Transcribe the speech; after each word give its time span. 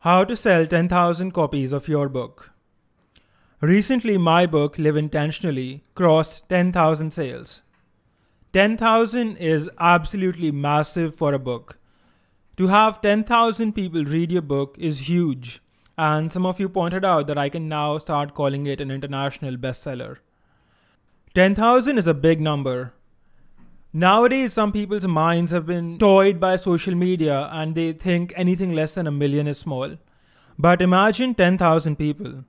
How 0.00 0.24
to 0.24 0.36
sell 0.36 0.66
10,000 0.66 1.32
copies 1.32 1.72
of 1.72 1.88
your 1.88 2.08
book. 2.08 2.52
Recently, 3.60 4.18
my 4.18 4.44
book, 4.44 4.76
Live 4.78 4.94
Intentionally, 4.96 5.82
crossed 5.94 6.48
10,000 6.50 7.10
sales. 7.10 7.62
10,000 8.52 9.38
is 9.38 9.70
absolutely 9.80 10.52
massive 10.52 11.14
for 11.14 11.32
a 11.32 11.38
book. 11.38 11.78
To 12.58 12.66
have 12.68 13.00
10,000 13.00 13.72
people 13.72 14.04
read 14.04 14.30
your 14.30 14.42
book 14.42 14.76
is 14.78 15.08
huge, 15.08 15.62
and 15.96 16.30
some 16.30 16.44
of 16.44 16.60
you 16.60 16.68
pointed 16.68 17.04
out 17.04 17.26
that 17.26 17.38
I 17.38 17.48
can 17.48 17.66
now 17.66 17.96
start 17.96 18.34
calling 18.34 18.66
it 18.66 18.82
an 18.82 18.90
international 18.90 19.56
bestseller. 19.56 20.18
10,000 21.34 21.96
is 21.96 22.06
a 22.06 22.14
big 22.14 22.40
number. 22.40 22.92
Nowadays, 23.92 24.52
some 24.52 24.72
people's 24.72 25.06
minds 25.06 25.50
have 25.50 25.66
been 25.66 25.98
toyed 25.98 26.38
by 26.38 26.56
social 26.56 26.94
media 26.94 27.48
and 27.52 27.74
they 27.74 27.92
think 27.92 28.32
anything 28.36 28.72
less 28.72 28.94
than 28.94 29.06
a 29.06 29.10
million 29.10 29.46
is 29.46 29.58
small. 29.58 29.96
But 30.58 30.82
imagine 30.82 31.34
10,000 31.34 31.96
people. 31.96 32.44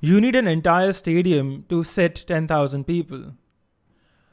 You 0.00 0.20
need 0.20 0.36
an 0.36 0.48
entire 0.48 0.92
stadium 0.92 1.64
to 1.68 1.84
sit 1.84 2.24
10,000 2.26 2.84
people. 2.84 3.32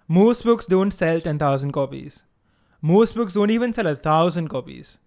Most 0.08 0.46
books 0.46 0.66
don't 0.66 0.92
sell 0.92 1.20
10,000 1.20 1.72
copies. 1.74 2.24
Most 2.82 3.16
books 3.16 3.34
don't 3.34 3.50
even 3.50 3.74
sell 3.74 3.88
a 3.88 3.96
thousand 3.96 4.48
copies. 4.48 4.98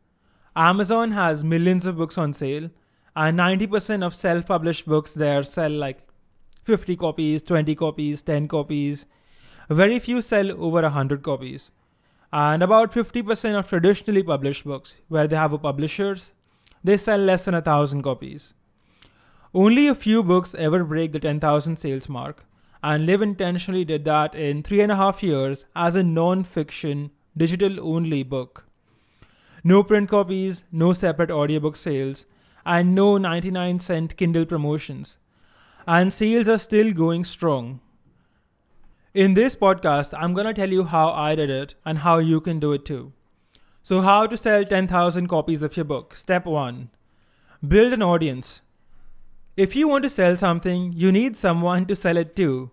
Amazon 0.55 1.13
has 1.13 1.45
millions 1.45 1.87
of 1.87 1.97
books 1.97 2.19
on 2.19 2.35
sale, 2.35 2.69
and 3.17 3.39
90% 3.39 4.05
of 4.05 4.15
self 4.15 4.47
published 4.47 4.87
books 4.87 5.15
there 5.15 5.43
sell 5.43 5.71
like 5.71 6.07
50 6.65 6.97
copies, 6.97 7.43
20 7.43 7.75
copies, 7.75 8.23
10 8.23 8.49
copies. 8.49 9.07
Very 9.71 10.01
few 10.01 10.21
sell 10.21 10.51
over 10.51 10.83
100 10.83 11.23
copies. 11.23 11.71
And 12.33 12.61
about 12.61 12.91
50% 12.91 13.57
of 13.57 13.69
traditionally 13.69 14.25
published 14.25 14.65
books, 14.65 14.97
where 15.07 15.29
they 15.29 15.37
have 15.37 15.53
a 15.53 15.59
publishers, 15.59 16.33
they 16.83 16.97
sell 16.97 17.19
less 17.21 17.45
than 17.45 17.55
a 17.55 17.63
thousand 17.63 18.03
copies. 18.03 18.53
Only 19.55 19.87
a 19.87 19.95
few 19.95 20.25
books 20.25 20.57
ever 20.57 20.83
break 20.83 21.13
the 21.13 21.21
10,000 21.21 21.77
sales 21.77 22.09
mark, 22.09 22.45
and 22.83 23.07
Live 23.07 23.23
Intentionally 23.23 23.85
did 23.85 24.05
that 24.07 24.35
in 24.35 24.65
three 24.65 24.81
and 24.81 24.91
a 24.91 24.97
half 24.97 25.23
years 25.23 25.65
as 25.77 25.95
a 25.95 26.03
non 26.03 26.43
fiction, 26.43 27.13
digital 27.37 27.79
only 27.81 28.25
book. 28.25 28.65
No 29.63 29.85
print 29.85 30.09
copies, 30.09 30.65
no 30.73 30.93
separate 30.93 31.31
audiobook 31.31 31.77
sales, 31.77 32.27
and 32.67 32.93
no 32.93 33.19
99 33.19 33.79
cent 33.79 34.17
Kindle 34.17 34.47
promotions. 34.47 35.17
And 35.87 36.13
sales 36.13 36.49
are 36.49 36.59
still 36.59 36.93
going 36.93 37.23
strong. 37.23 37.81
In 39.13 39.35
this 39.35 39.57
podcast, 39.57 40.17
I'm 40.17 40.37
to 40.37 40.55
tell 40.55 40.71
you 40.71 40.85
how 40.85 41.11
I 41.11 41.35
did 41.35 41.51
it 41.51 41.75
and 41.85 41.99
how 41.99 42.19
you 42.19 42.41
can 42.41 42.61
do 42.61 42.73
it 42.73 42.85
too. 42.85 43.13
So, 43.83 44.03
how 44.03 44.29
to 44.29 44.37
sell 44.37 44.65
10,000 44.65 45.27
copies 45.27 45.63
of 45.63 45.77
your 45.77 45.85
book? 45.85 46.15
Step 46.15 46.47
1 46.47 46.91
Build 47.67 47.93
an 47.93 48.03
audience. 48.03 48.61
If 49.57 49.75
you 49.75 49.89
want 49.89 50.05
to 50.05 50.11
sell 50.11 50.37
something, 50.37 50.93
you 50.93 51.11
need 51.11 51.37
someone 51.37 51.87
to 51.87 51.97
sell 51.97 52.17
it 52.17 52.37
to. 52.37 52.71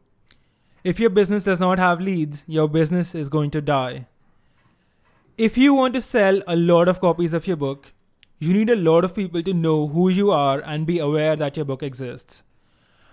If 0.84 1.00
your 1.00 1.10
business 1.10 1.46
does 1.46 1.60
not 1.60 1.80
have 1.80 2.00
leads, 2.00 2.44
your 2.46 2.68
business 2.68 3.16
is 3.16 3.30
going 3.30 3.50
to 3.52 3.60
die. 3.60 4.06
If 5.40 5.58
you 5.58 5.74
want 5.74 5.96
to 5.96 6.02
sell 6.02 6.44
a 6.46 6.56
lot 6.56 6.88
of 6.88 7.02
copies 7.02 7.34
of 7.34 7.48
your 7.48 7.58
book, 7.58 7.94
you 8.38 8.54
need 8.54 8.70
a 8.70 8.76
lot 8.76 9.04
of 9.04 9.16
people 9.16 9.42
to 9.42 9.54
know 9.56 9.88
who 9.88 10.08
you 10.10 10.30
are 10.30 10.60
and 10.60 10.86
be 10.86 11.00
aware 11.00 11.36
that 11.36 11.58
your 11.58 11.66
book 11.66 11.82
exists. 11.82 12.44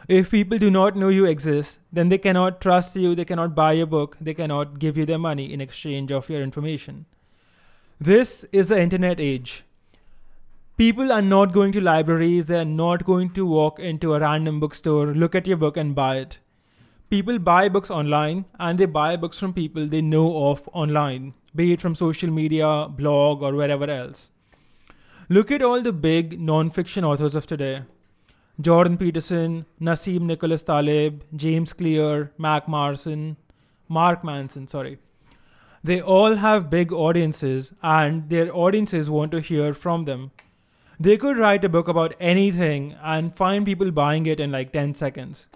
If 0.07 0.31
people 0.31 0.59
do 0.59 0.71
not 0.71 0.97
know 0.97 1.09
you 1.09 1.25
exist, 1.25 1.79
then 1.91 2.11
they 2.11 2.19
cannot 2.19 2.61
trust 2.61 2.95
you, 2.95 3.15
they 3.15 3.25
cannot 3.25 3.55
buy 3.55 3.73
your 3.73 3.87
book, 3.87 4.19
they 4.21 4.35
cannot 4.35 4.79
give 4.79 4.99
you 4.99 5.07
their 5.07 5.19
money 5.19 5.51
in 5.51 5.63
exchange 5.63 6.13
of 6.13 6.29
your 6.29 6.43
information. 6.43 7.07
This 7.99 8.45
is 8.53 8.69
the 8.69 8.79
internet 8.79 9.19
age. 9.19 9.65
People 10.77 11.11
are 11.11 11.23
not 11.23 11.53
going 11.53 11.73
to 11.73 11.81
libraries, 11.81 12.47
they 12.47 12.59
are 12.59 12.67
not 12.67 13.05
going 13.05 13.31
to 13.31 13.47
walk 13.47 13.79
into 13.79 14.13
a 14.13 14.21
random 14.21 14.61
bookstore, 14.61 15.15
look 15.15 15.35
at 15.35 15.47
your 15.47 15.57
book, 15.57 15.79
and 15.79 15.95
buy 15.95 16.17
it. 16.17 16.39
People 17.09 17.39
buy 17.39 17.71
books 17.71 17.91
online 17.91 18.45
and 18.59 18.79
they 18.79 18.87
buy 18.87 19.17
books 19.17 19.39
from 19.39 19.55
people 19.55 19.87
they 19.87 20.03
know 20.03 20.51
of 20.51 20.69
online, 20.75 21.33
be 21.55 21.73
it 21.73 21.81
from 21.81 21.95
social 21.95 22.31
media, 22.31 22.89
blog, 22.91 23.43
or 23.43 23.55
wherever 23.55 23.89
else. 23.89 24.31
Look 25.31 25.51
at 25.51 25.63
all 25.63 25.81
the 25.81 25.93
big 25.93 26.39
non 26.39 26.69
fiction 26.69 27.05
authors 27.05 27.35
of 27.35 27.47
today 27.47 27.85
Jordan 28.61 28.97
Peterson, 28.97 29.67
Nassim 29.81 30.23
Nicholas 30.23 30.63
Taleb, 30.63 31.25
James 31.35 31.73
Clear, 31.73 32.33
Mac 32.39 32.69
Marson, 32.69 33.37
Mark 33.89 34.23
Manson, 34.23 34.69
sorry. 34.69 34.99
They 35.83 36.01
all 36.01 36.37
have 36.37 36.71
big 36.71 36.93
audiences 36.93 37.73
and 37.83 38.31
their 38.31 38.55
audiences 38.55 39.11
want 39.11 39.33
to 39.33 39.41
hear 39.41 39.75
from 39.75 40.05
them. 40.05 40.31
They 40.99 41.17
could 41.17 41.37
write 41.37 41.65
a 41.65 41.69
book 41.69 41.89
about 41.89 42.15
anything 42.21 42.97
and 43.03 43.37
find 43.37 43.67
people 43.67 43.91
buying 43.91 44.27
it 44.27 44.41
in 44.41 44.53
like 44.53 44.73
10 44.73 44.95
seconds. 44.95 45.47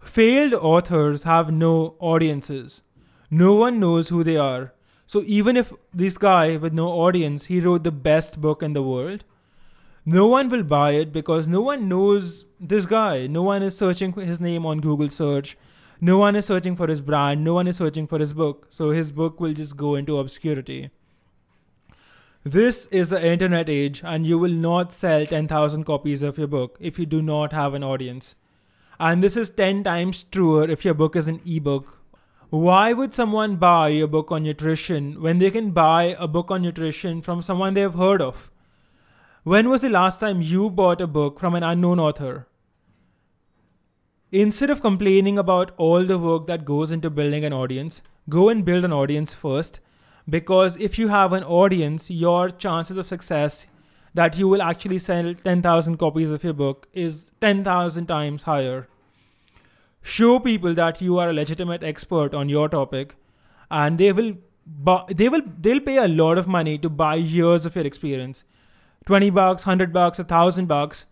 Failed 0.00 0.54
authors 0.54 1.24
have 1.24 1.52
no 1.52 1.94
audiences. 2.00 2.82
No 3.30 3.54
one 3.54 3.78
knows 3.78 4.08
who 4.08 4.24
they 4.24 4.36
are. 4.36 4.72
So 5.06 5.22
even 5.26 5.56
if 5.56 5.72
this 5.92 6.16
guy 6.16 6.56
with 6.56 6.72
no 6.72 6.88
audience, 6.88 7.46
he 7.46 7.60
wrote 7.60 7.84
the 7.84 7.92
best 7.92 8.40
book 8.40 8.62
in 8.62 8.72
the 8.72 8.82
world, 8.82 9.24
no 10.04 10.26
one 10.26 10.48
will 10.48 10.62
buy 10.62 10.92
it 10.92 11.12
because 11.12 11.48
no 11.48 11.60
one 11.60 11.88
knows 11.88 12.46
this 12.58 12.86
guy. 12.86 13.26
No 13.26 13.42
one 13.42 13.62
is 13.62 13.76
searching 13.76 14.12
his 14.12 14.40
name 14.40 14.64
on 14.66 14.80
Google 14.80 15.08
search. 15.08 15.56
No 16.00 16.18
one 16.18 16.36
is 16.36 16.46
searching 16.46 16.76
for 16.76 16.86
his 16.86 17.00
brand. 17.00 17.44
No 17.44 17.54
one 17.54 17.66
is 17.66 17.76
searching 17.76 18.06
for 18.06 18.18
his 18.18 18.32
book. 18.32 18.66
So 18.70 18.90
his 18.90 19.12
book 19.12 19.40
will 19.40 19.52
just 19.52 19.76
go 19.76 19.94
into 19.94 20.18
obscurity. 20.18 20.90
This 22.42 22.86
is 22.86 23.10
the 23.10 23.22
internet 23.22 23.68
age, 23.68 24.00
and 24.02 24.26
you 24.26 24.38
will 24.38 24.52
not 24.52 24.94
sell 24.94 25.26
10,000 25.26 25.84
copies 25.84 26.22
of 26.22 26.38
your 26.38 26.46
book 26.46 26.78
if 26.80 26.98
you 26.98 27.04
do 27.04 27.20
not 27.20 27.52
have 27.52 27.74
an 27.74 27.84
audience. 27.84 28.34
And 28.98 29.22
this 29.22 29.36
is 29.36 29.50
10 29.50 29.84
times 29.84 30.24
truer 30.24 30.64
if 30.64 30.82
your 30.82 30.94
book 30.94 31.16
is 31.16 31.28
an 31.28 31.40
ebook. 31.44 31.98
Why 32.48 32.94
would 32.94 33.12
someone 33.12 33.56
buy 33.56 33.90
a 33.90 34.06
book 34.06 34.32
on 34.32 34.44
nutrition 34.44 35.20
when 35.20 35.38
they 35.38 35.50
can 35.50 35.72
buy 35.72 36.16
a 36.18 36.26
book 36.26 36.50
on 36.50 36.62
nutrition 36.62 37.20
from 37.20 37.42
someone 37.42 37.74
they 37.74 37.82
have 37.82 37.94
heard 37.94 38.22
of? 38.22 38.50
When 39.42 39.70
was 39.70 39.80
the 39.80 39.88
last 39.88 40.20
time 40.20 40.42
you 40.42 40.68
bought 40.68 41.00
a 41.00 41.06
book 41.06 41.40
from 41.40 41.54
an 41.54 41.62
unknown 41.62 41.98
author? 41.98 42.46
Instead 44.30 44.68
of 44.68 44.82
complaining 44.82 45.38
about 45.38 45.70
all 45.78 46.04
the 46.04 46.18
work 46.18 46.46
that 46.46 46.66
goes 46.66 46.90
into 46.90 47.08
building 47.08 47.42
an 47.46 47.52
audience, 47.54 48.02
go 48.28 48.50
and 48.50 48.66
build 48.66 48.84
an 48.84 48.92
audience 48.92 49.32
first. 49.32 49.80
Because 50.28 50.76
if 50.76 50.98
you 50.98 51.08
have 51.08 51.32
an 51.32 51.42
audience, 51.42 52.10
your 52.10 52.50
chances 52.50 52.98
of 52.98 53.06
success 53.06 53.66
that 54.12 54.36
you 54.36 54.46
will 54.46 54.60
actually 54.60 54.98
sell 54.98 55.32
10,000 55.32 55.96
copies 55.96 56.30
of 56.30 56.44
your 56.44 56.52
book 56.52 56.86
is 56.92 57.32
10,000 57.40 58.06
times 58.06 58.42
higher. 58.42 58.88
Show 60.02 60.38
people 60.38 60.74
that 60.74 61.00
you 61.00 61.18
are 61.18 61.30
a 61.30 61.32
legitimate 61.32 61.82
expert 61.82 62.34
on 62.34 62.50
your 62.50 62.68
topic 62.68 63.16
and 63.70 63.96
they 63.96 64.12
will 64.12 64.34
bu- 64.66 65.14
they 65.14 65.30
will 65.30 65.42
they'll 65.58 65.80
pay 65.80 65.96
a 65.96 66.08
lot 66.08 66.36
of 66.36 66.46
money 66.46 66.76
to 66.76 66.90
buy 66.90 67.14
years 67.14 67.64
of 67.64 67.74
your 67.74 67.86
experience 67.86 68.44
20 69.06 69.30
bucks, 69.30 69.66
100 69.66 69.92
bucks, 69.92 70.18
1000 70.18 70.66
bucks. 70.66 71.06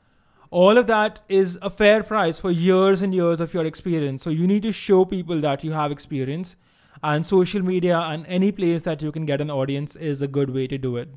All 0.51 0.79
of 0.79 0.87
that 0.87 1.21
is 1.29 1.59
a 1.61 1.71
fair 1.71 2.03
price 2.03 2.39
for 2.39 2.51
years 2.51 3.03
and 3.03 3.15
years 3.15 3.41
of 3.41 3.53
your 3.53 3.67
experience. 3.67 4.23
So 4.23 4.31
you 4.31 4.47
need 4.47 4.63
to 4.63 4.73
show 4.73 5.05
people 5.05 5.41
that 5.41 5.63
you 5.63 5.73
have 5.73 5.93
experience 5.93 6.57
and 7.03 7.25
social 7.25 7.63
media 7.63 7.99
and 7.99 8.27
any 8.27 8.51
place 8.53 8.83
that 8.83 9.03
you 9.03 9.13
can 9.13 9.27
get 9.27 9.41
an 9.41 9.51
audience 9.51 9.95
is 9.97 10.23
a 10.23 10.29
good 10.29 10.51
way 10.51 10.67
to 10.67 10.79
do 10.79 10.97
it. 10.97 11.09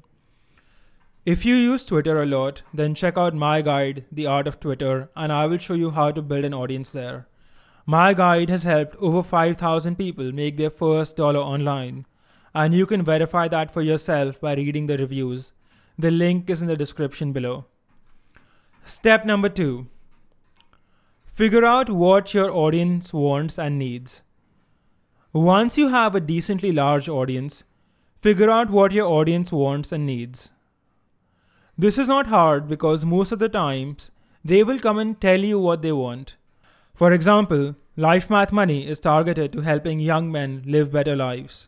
If 1.23 1.45
you 1.45 1.55
use 1.55 1.85
Twitter 1.85 2.21
a 2.21 2.25
lot, 2.25 2.63
then 2.73 2.95
check 2.95 3.17
out 3.17 3.35
my 3.35 3.61
guide, 3.61 4.05
The 4.11 4.25
Art 4.25 4.47
of 4.47 4.59
Twitter, 4.59 5.09
and 5.15 5.31
I 5.31 5.45
will 5.45 5.59
show 5.59 5.75
you 5.75 5.91
how 5.91 6.11
to 6.11 6.21
build 6.21 6.45
an 6.45 6.53
audience 6.53 6.89
there. 6.89 7.27
My 7.85 8.13
guide 8.13 8.49
has 8.49 8.63
helped 8.63 8.95
over 8.97 9.21
5,000 9.21 9.97
people 9.97 10.31
make 10.31 10.57
their 10.57 10.69
first 10.71 11.15
dollar 11.15 11.39
online, 11.39 12.05
and 12.55 12.73
you 12.73 12.85
can 12.85 13.03
verify 13.03 13.47
that 13.49 13.71
for 13.71 13.81
yourself 13.81 14.41
by 14.41 14.55
reading 14.55 14.87
the 14.87 14.97
reviews. 14.97 15.53
The 16.01 16.09
link 16.09 16.49
is 16.49 16.63
in 16.63 16.67
the 16.67 16.75
description 16.75 17.31
below. 17.31 17.65
Step 18.83 19.23
number 19.23 19.49
two 19.49 19.87
figure 21.31 21.63
out 21.63 21.91
what 21.91 22.33
your 22.33 22.49
audience 22.51 23.13
wants 23.13 23.59
and 23.59 23.77
needs. 23.77 24.23
Once 25.31 25.77
you 25.77 25.89
have 25.89 26.15
a 26.15 26.19
decently 26.19 26.71
large 26.71 27.07
audience, 27.07 27.63
figure 28.19 28.49
out 28.49 28.71
what 28.71 28.91
your 28.91 29.05
audience 29.05 29.51
wants 29.51 29.91
and 29.91 30.07
needs. 30.07 30.51
This 31.77 31.99
is 31.99 32.07
not 32.07 32.25
hard 32.25 32.67
because 32.67 33.05
most 33.05 33.31
of 33.31 33.37
the 33.37 33.49
times 33.57 34.09
they 34.43 34.63
will 34.63 34.79
come 34.79 34.97
and 34.97 35.21
tell 35.21 35.39
you 35.39 35.59
what 35.59 35.83
they 35.83 35.91
want. 35.91 36.35
For 36.95 37.11
example, 37.11 37.75
Life 37.95 38.27
Math 38.27 38.51
Money 38.51 38.87
is 38.87 38.99
targeted 38.99 39.53
to 39.53 39.61
helping 39.61 39.99
young 39.99 40.31
men 40.31 40.63
live 40.65 40.91
better 40.91 41.15
lives. 41.15 41.67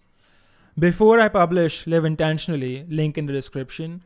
Before 0.80 1.20
I 1.20 1.30
publish 1.30 1.86
Live 1.86 2.04
Intentionally, 2.04 2.88
link 2.90 3.16
in 3.16 3.28
the 3.28 3.34
description, 3.34 4.02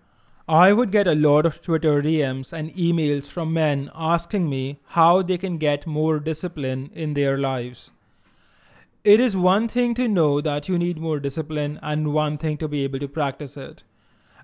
I 0.49 0.71
would 0.71 0.93
get 0.93 1.07
a 1.07 1.15
lot 1.15 1.45
of 1.45 1.61
Twitter 1.61 2.01
DMs 2.01 2.53
and 2.53 2.71
emails 2.71 3.25
from 3.25 3.51
men 3.51 3.91
asking 3.93 4.49
me 4.49 4.79
how 4.85 5.21
they 5.21 5.37
can 5.37 5.57
get 5.57 5.85
more 5.85 6.21
discipline 6.21 6.89
in 6.93 7.15
their 7.15 7.37
lives. 7.37 7.91
It 9.03 9.19
is 9.19 9.35
one 9.35 9.67
thing 9.67 9.93
to 9.95 10.07
know 10.07 10.39
that 10.39 10.69
you 10.69 10.77
need 10.77 10.99
more 10.99 11.19
discipline 11.19 11.79
and 11.83 12.13
one 12.13 12.37
thing 12.37 12.57
to 12.59 12.67
be 12.69 12.85
able 12.85 12.99
to 12.99 13.09
practice 13.09 13.57
it. 13.57 13.83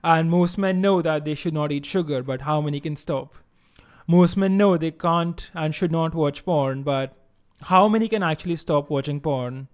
And 0.04 0.30
most 0.30 0.58
men 0.58 0.82
know 0.82 1.02
that 1.02 1.24
they 1.24 1.36
should 1.36 1.54
not 1.54 1.72
eat 1.72 1.86
sugar, 1.86 2.22
but 2.22 2.42
how 2.42 2.60
many 2.60 2.82
can 2.82 2.98
stop? 2.98 3.36
Most 4.06 4.36
men 4.36 4.58
know 4.58 4.76
they 4.76 4.92
can't 4.92 5.50
and 5.54 5.74
should 5.74 5.92
not 5.92 6.14
watch 6.14 6.44
porn, 6.44 6.84
but 6.84 7.16
how 7.62 7.88
many 7.88 8.10
can 8.10 8.24
actually 8.24 8.58
stop 8.58 8.90
watching 8.90 9.22
porn? 9.22 9.70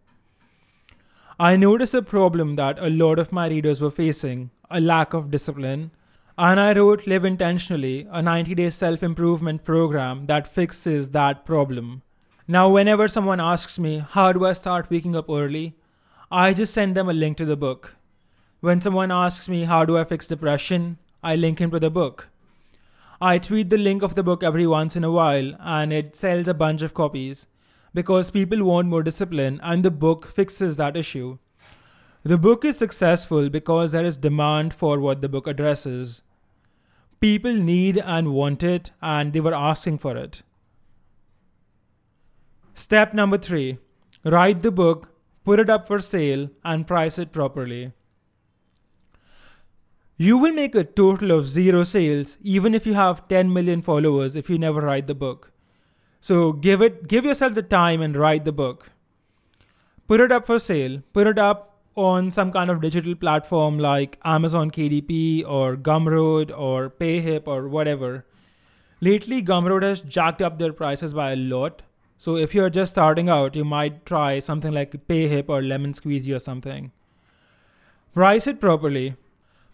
I 1.40 1.56
noticed 1.56 1.96
a 1.96 2.04
problem 2.04 2.54
that 2.54 2.78
a 2.78 2.92
lot 2.92 3.18
of 3.18 3.31
my 3.31 3.48
readers 3.48 3.81
were 3.81 3.90
facing 3.90 4.52
a 4.70 4.80
lack 4.80 5.16
of 5.16 5.31
discipline. 5.31 5.90
And 6.42 6.58
I 6.58 6.72
wrote 6.72 7.06
Live 7.06 7.26
Intentionally, 7.26 8.08
a 8.10 8.22
90 8.22 8.56
day 8.56 8.70
self 8.70 9.04
improvement 9.04 9.66
program 9.66 10.26
that 10.28 10.48
fixes 10.48 11.10
that 11.10 11.44
problem. 11.44 12.02
Now, 12.48 12.70
whenever 12.70 13.10
someone 13.10 13.42
asks 13.42 13.78
me, 13.78 14.06
How 14.10 14.32
do 14.32 14.46
I 14.46 14.54
start 14.54 14.90
waking 14.90 15.18
up 15.18 15.30
early? 15.30 15.76
I 16.32 16.54
just 16.54 16.74
send 16.74 16.96
them 16.96 17.10
a 17.10 17.14
link 17.14 17.36
to 17.40 17.46
the 17.46 17.58
book. 17.58 17.96
When 18.62 18.80
someone 18.80 19.12
asks 19.12 19.50
me, 19.50 19.66
How 19.66 19.84
do 19.84 19.98
I 19.98 20.06
fix 20.06 20.28
depression? 20.28 20.98
I 21.22 21.36
link 21.36 21.60
him 21.60 21.72
to 21.72 21.80
the 21.80 21.90
book. 21.90 22.30
I 23.20 23.38
tweet 23.38 23.70
the 23.70 23.78
link 23.78 24.02
of 24.02 24.16
the 24.16 24.24
book 24.24 24.42
every 24.42 24.66
once 24.66 24.96
in 24.96 25.04
a 25.04 25.12
while 25.12 25.52
and 25.60 25.92
it 25.92 26.16
sells 26.16 26.48
a 26.48 26.54
bunch 26.54 26.82
of 26.84 26.94
copies 26.94 27.48
because 27.94 28.32
people 28.32 28.64
want 28.64 28.88
more 28.88 29.04
discipline 29.04 29.60
and 29.62 29.84
the 29.84 29.92
book 29.92 30.26
fixes 30.26 30.78
that 30.78 30.96
issue. 30.96 31.38
The 32.24 32.38
book 32.38 32.64
is 32.64 32.78
successful 32.78 33.50
because 33.50 33.92
there 33.92 34.06
is 34.06 34.16
demand 34.16 34.74
for 34.74 35.02
what 35.02 35.20
the 35.20 35.28
book 35.28 35.46
addresses. 35.46 36.22
People 37.19 37.54
need 37.54 37.98
and 37.98 38.33
want 38.33 38.63
it, 38.63 38.92
and 39.01 39.33
they 39.33 39.42
were 39.42 39.54
asking 39.54 39.98
for 39.98 40.16
it. 40.16 40.42
Step 42.74 43.13
number 43.13 43.38
three 43.38 43.77
write 44.24 44.62
the 44.62 44.71
book, 44.71 45.10
put 45.44 45.60
it 45.60 45.69
up 45.69 45.88
for 45.88 46.00
sale, 46.00 46.50
and 46.63 46.88
price 46.88 47.18
it 47.18 47.31
properly. 47.31 47.92
You 50.16 50.38
will 50.38 50.54
make 50.54 50.75
a 50.75 50.83
total 50.83 51.31
of 51.31 51.50
zero 51.50 51.83
sales 51.86 52.38
even 52.42 52.74
if 52.74 52.86
you 52.86 52.94
have 52.94 53.27
10 53.30 53.54
million 53.54 53.81
followers 53.81 54.36
if 54.36 54.50
you 54.50 54.57
never 54.57 54.81
write 54.81 55.07
the 55.07 55.16
book. 55.16 55.51
So 56.19 56.51
give 56.51 56.81
it 56.81 57.07
give 57.07 57.24
yourself 57.24 57.54
the 57.54 57.63
time 57.63 58.01
and 58.01 58.16
write 58.16 58.44
the 58.44 58.51
book. 58.51 58.92
Put 60.07 60.19
it 60.19 60.31
up 60.31 60.45
for 60.45 60.60
sale. 60.60 61.01
Put 61.13 61.27
it 61.27 61.38
up 61.38 61.69
on 62.00 62.31
some 62.31 62.51
kind 62.51 62.69
of 62.72 62.81
digital 62.81 63.13
platform 63.13 63.78
like 63.78 64.18
Amazon 64.24 64.72
KDP 64.72 65.46
or 65.46 65.75
Gumroad 65.75 66.57
or 66.57 66.90
Payhip 66.90 67.48
or 67.48 67.68
whatever. 67.68 68.25
Lately 69.01 69.42
Gumroad 69.44 69.84
has 69.84 70.01
jacked 70.01 70.42
up 70.42 70.60
their 70.60 70.72
prices 70.72 71.13
by 71.13 71.31
a 71.34 71.36
lot. 71.36 71.81
So 72.18 72.38
if 72.38 72.56
you're 72.56 72.69
just 72.69 72.92
starting 72.92 73.30
out, 73.30 73.56
you 73.56 73.66
might 73.66 74.06
try 74.06 74.40
something 74.40 74.72
like 74.72 75.07
Payhip 75.07 75.50
or 75.50 75.62
Lemon 75.62 75.94
Squeezy 75.94 76.36
or 76.36 76.40
something. 76.40 76.92
Price 78.13 78.48
it 78.48 78.62
properly. 78.62 79.16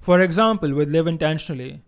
For 0.01 0.19
example, 0.21 0.73
with 0.73 0.89
Live 0.89 1.07
Intentionally, 1.07 1.81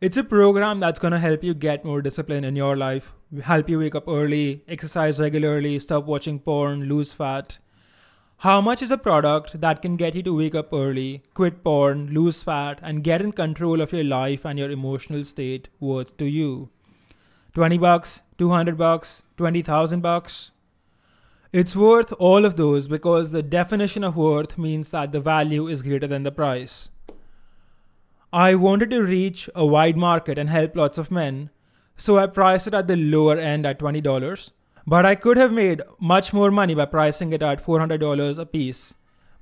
it's 0.00 0.16
a 0.16 0.24
program 0.24 0.80
that's 0.80 1.00
going 1.00 1.12
to 1.12 1.18
help 1.18 1.42
you 1.42 1.54
get 1.54 1.84
more 1.84 2.02
discipline 2.02 2.44
in 2.44 2.54
your 2.56 2.76
life, 2.76 3.12
help 3.42 3.68
you 3.68 3.78
wake 3.80 3.94
up 3.94 4.08
early, 4.08 4.62
exercise 4.68 5.20
regularly, 5.20 5.78
stop 5.78 6.04
watching 6.04 6.38
porn, 6.38 6.84
lose 6.84 7.12
fat. 7.12 7.58
How 8.42 8.60
much 8.60 8.82
is 8.82 8.92
a 8.92 8.96
product 8.96 9.60
that 9.60 9.82
can 9.82 9.96
get 9.96 10.14
you 10.14 10.22
to 10.22 10.36
wake 10.36 10.54
up 10.54 10.72
early, 10.72 11.24
quit 11.34 11.64
porn, 11.64 12.14
lose 12.14 12.40
fat, 12.40 12.78
and 12.84 13.02
get 13.02 13.20
in 13.20 13.32
control 13.32 13.80
of 13.80 13.92
your 13.92 14.04
life 14.04 14.44
and 14.44 14.56
your 14.56 14.70
emotional 14.70 15.24
state 15.24 15.66
worth 15.80 16.16
to 16.18 16.24
you? 16.24 16.68
20 17.54 17.78
bucks, 17.78 18.20
200 18.38 18.78
bucks, 18.78 19.24
20,000 19.38 20.02
bucks? 20.02 20.52
It's 21.52 21.74
worth 21.74 22.12
all 22.12 22.44
of 22.44 22.54
those 22.54 22.86
because 22.86 23.32
the 23.32 23.42
definition 23.42 24.04
of 24.04 24.16
worth 24.16 24.56
means 24.56 24.90
that 24.90 25.10
the 25.10 25.20
value 25.20 25.66
is 25.66 25.82
greater 25.82 26.06
than 26.06 26.22
the 26.22 26.30
price. 26.30 26.90
I 28.32 28.54
wanted 28.54 28.90
to 28.90 29.02
reach 29.02 29.50
a 29.56 29.66
wide 29.66 29.96
market 29.96 30.38
and 30.38 30.48
help 30.48 30.76
lots 30.76 30.96
of 30.96 31.10
men, 31.10 31.50
so 31.96 32.18
I 32.18 32.28
priced 32.28 32.68
it 32.68 32.74
at 32.74 32.86
the 32.86 32.94
lower 32.94 33.36
end 33.36 33.66
at 33.66 33.80
$20. 33.80 34.52
But 34.88 35.04
I 35.04 35.16
could 35.16 35.36
have 35.36 35.52
made 35.52 35.82
much 36.00 36.32
more 36.32 36.50
money 36.50 36.74
by 36.74 36.86
pricing 36.86 37.34
it 37.34 37.42
at 37.42 37.62
$400 37.62 38.38
a 38.38 38.46
piece. 38.46 38.94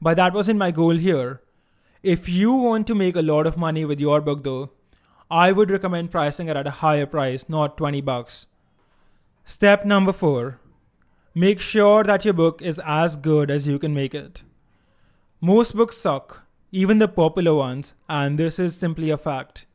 But 0.02 0.16
that 0.16 0.34
wasn't 0.34 0.58
my 0.58 0.72
goal 0.72 0.96
here. 0.96 1.40
If 2.02 2.28
you 2.28 2.52
want 2.52 2.88
to 2.88 2.96
make 2.96 3.14
a 3.14 3.22
lot 3.22 3.46
of 3.46 3.56
money 3.56 3.84
with 3.84 4.00
your 4.00 4.20
book 4.20 4.42
though, 4.42 4.70
I 5.30 5.52
would 5.52 5.70
recommend 5.70 6.10
pricing 6.10 6.48
it 6.48 6.56
at 6.56 6.66
a 6.66 6.78
higher 6.82 7.06
price, 7.06 7.48
not 7.48 7.76
20 7.76 8.00
bucks. 8.00 8.48
Step 9.44 9.84
number 9.84 10.12
4. 10.12 10.58
Make 11.32 11.60
sure 11.60 12.02
that 12.02 12.24
your 12.24 12.34
book 12.34 12.60
is 12.60 12.80
as 12.84 13.14
good 13.14 13.48
as 13.48 13.68
you 13.68 13.78
can 13.78 13.94
make 13.94 14.16
it. 14.16 14.42
Most 15.40 15.76
books 15.76 15.96
suck, 15.96 16.42
even 16.72 16.98
the 16.98 17.06
popular 17.06 17.54
ones, 17.54 17.94
and 18.08 18.36
this 18.36 18.58
is 18.58 18.76
simply 18.76 19.10
a 19.10 19.16
fact. 19.16 19.66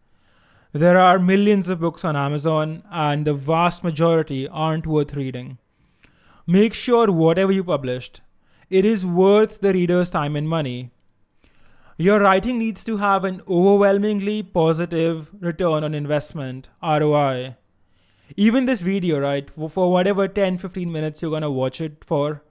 There 0.74 0.98
are 0.98 1.20
millions 1.20 1.68
of 1.68 1.82
books 1.82 2.06
on 2.06 2.16
Amazon, 2.16 2.84
and 2.90 3.28
the 3.28 3.34
vast 3.34 3.84
majority 3.84 4.48
aren't 4.48 4.88
worth 4.88 5.14
reading. 5.14 5.58
Make 6.48 6.74
sure 6.74 7.12
whatever 7.12 7.52
you 7.52 7.62
published, 7.62 8.22
it 8.70 8.86
is 8.86 9.06
worth 9.06 9.60
the 9.60 9.74
reader's 9.74 10.10
time 10.10 10.38
and 10.38 10.48
money. 10.48 10.92
Your 11.98 12.22
writing 12.22 12.58
needs 12.58 12.86
to 12.86 12.98
have 12.98 13.26
an 13.26 13.42
overwhelmingly 13.50 14.44
positive 14.44 15.30
return 15.42 15.84
on 15.84 15.94
investment, 15.94 16.70
ROI. 16.82 17.58
Even 18.38 18.66
this 18.66 18.80
video, 18.80 19.20
right, 19.20 19.50
for 19.50 19.92
whatever 19.92 20.26
10 20.30 20.58
15 20.58 20.90
minutes 20.90 21.22
you're 21.22 21.32
gonna 21.32 21.52
watch 21.52 21.82
it 21.82 22.06
for, 22.06 22.44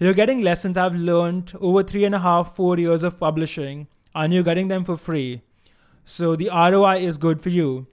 you're 0.00 0.12
getting 0.12 0.40
lessons 0.40 0.76
I've 0.76 0.96
learned 0.96 1.52
over 1.60 1.84
three 1.84 2.04
and 2.04 2.16
a 2.16 2.18
half, 2.18 2.56
four 2.56 2.80
years 2.80 3.04
of 3.04 3.20
publishing, 3.20 3.86
and 4.12 4.34
you're 4.34 4.42
getting 4.42 4.66
them 4.66 4.84
for 4.84 4.96
free. 4.96 5.42
So 6.04 6.36
the 6.36 6.48
ROI 6.48 6.98
is 6.98 7.16
good 7.16 7.42
for 7.42 7.50
you. 7.50 7.86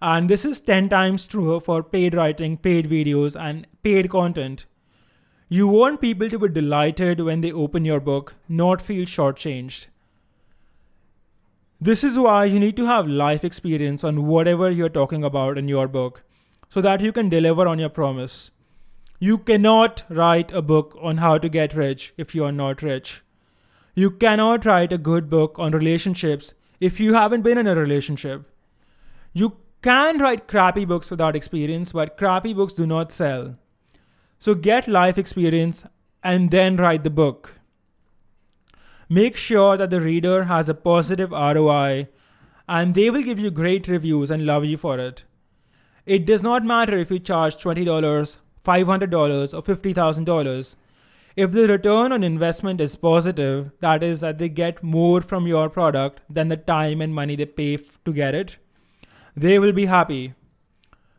And 0.00 0.30
this 0.30 0.44
is 0.44 0.60
10 0.60 0.88
times 0.88 1.26
truer 1.26 1.60
for 1.60 1.82
paid 1.82 2.14
writing, 2.14 2.56
paid 2.56 2.88
videos, 2.88 3.38
and 3.38 3.66
paid 3.82 4.10
content. 4.10 4.66
You 5.48 5.66
want 5.66 6.00
people 6.00 6.28
to 6.28 6.38
be 6.38 6.48
delighted 6.48 7.20
when 7.20 7.40
they 7.40 7.50
open 7.50 7.84
your 7.84 8.00
book, 8.00 8.34
not 8.48 8.80
feel 8.80 9.06
shortchanged. 9.06 9.86
This 11.80 12.04
is 12.04 12.18
why 12.18 12.44
you 12.44 12.58
need 12.58 12.76
to 12.76 12.86
have 12.86 13.06
life 13.06 13.44
experience 13.44 14.04
on 14.04 14.26
whatever 14.26 14.70
you're 14.70 14.88
talking 14.88 15.24
about 15.24 15.56
in 15.56 15.68
your 15.68 15.88
book 15.88 16.22
so 16.68 16.80
that 16.80 17.00
you 17.00 17.12
can 17.12 17.28
deliver 17.28 17.66
on 17.66 17.78
your 17.78 17.88
promise. 17.88 18.50
You 19.20 19.38
cannot 19.38 20.04
write 20.08 20.52
a 20.52 20.60
book 20.62 20.96
on 21.00 21.16
how 21.16 21.38
to 21.38 21.48
get 21.48 21.74
rich 21.74 22.12
if 22.16 22.34
you 22.34 22.44
are 22.44 22.52
not 22.52 22.82
rich. 22.82 23.22
You 23.94 24.10
cannot 24.10 24.64
write 24.64 24.92
a 24.92 24.98
good 24.98 25.30
book 25.30 25.58
on 25.58 25.72
relationships 25.72 26.54
if 26.80 27.00
you 27.00 27.14
haven't 27.14 27.42
been 27.42 27.58
in 27.58 27.66
a 27.66 27.74
relationship. 27.74 28.48
You 29.32 29.56
can 29.82 30.18
write 30.18 30.48
crappy 30.48 30.84
books 30.84 31.10
without 31.10 31.36
experience, 31.36 31.92
but 31.92 32.16
crappy 32.16 32.52
books 32.52 32.72
do 32.72 32.86
not 32.86 33.12
sell. 33.12 33.56
So 34.38 34.54
get 34.54 34.88
life 34.88 35.18
experience 35.18 35.84
and 36.22 36.50
then 36.50 36.76
write 36.76 37.04
the 37.04 37.10
book. 37.10 37.54
Make 39.08 39.36
sure 39.36 39.76
that 39.76 39.90
the 39.90 40.00
reader 40.00 40.44
has 40.44 40.68
a 40.68 40.74
positive 40.74 41.30
ROI 41.30 42.08
and 42.68 42.94
they 42.94 43.10
will 43.10 43.22
give 43.22 43.38
you 43.38 43.50
great 43.50 43.88
reviews 43.88 44.30
and 44.30 44.44
love 44.44 44.64
you 44.64 44.76
for 44.76 44.98
it. 44.98 45.24
It 46.04 46.26
does 46.26 46.42
not 46.42 46.64
matter 46.64 46.98
if 46.98 47.10
you 47.10 47.18
charge 47.18 47.56
$20 47.56 48.38
$500 48.64 49.54
or 49.54 49.62
$50,000, 49.62 50.76
if 51.42 51.52
the 51.52 51.68
return 51.68 52.10
on 52.10 52.24
investment 52.24 52.80
is 52.80 52.96
positive, 52.96 53.70
that 53.78 54.02
is, 54.02 54.18
that 54.18 54.38
they 54.38 54.48
get 54.48 54.82
more 54.82 55.20
from 55.20 55.46
your 55.46 55.70
product 55.70 56.20
than 56.28 56.48
the 56.48 56.56
time 56.56 57.00
and 57.00 57.14
money 57.14 57.36
they 57.36 57.46
pay 57.46 57.74
f- 57.74 58.00
to 58.04 58.12
get 58.12 58.34
it, 58.34 58.56
they 59.36 59.60
will 59.60 59.72
be 59.72 59.86
happy. 59.86 60.34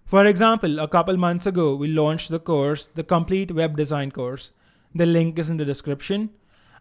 For 0.03 0.25
example, 0.25 0.79
a 0.79 0.89
couple 0.89 1.15
months 1.15 1.45
ago, 1.45 1.73
we 1.73 1.87
launched 1.87 2.31
the 2.31 2.39
course, 2.39 2.87
the 2.87 3.03
complete 3.03 3.53
web 3.53 3.77
design 3.77 4.11
course. 4.11 4.51
The 4.93 5.05
link 5.05 5.39
is 5.39 5.49
in 5.49 5.55
the 5.55 5.63
description. 5.63 6.31